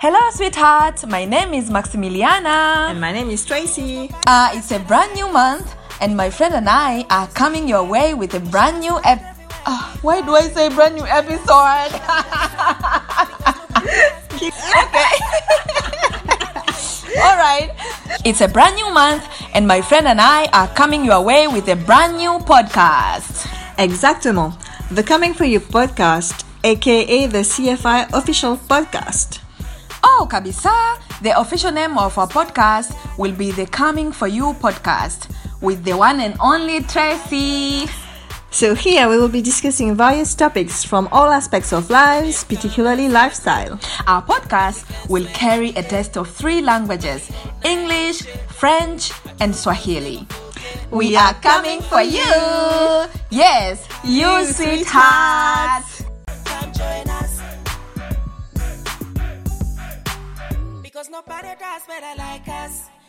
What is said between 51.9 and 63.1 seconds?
you! Yes, you sweetheart! Come Because nobody does better like us.